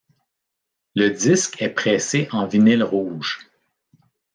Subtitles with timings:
[0.95, 3.47] Le disque est pressé en vinyle rouge.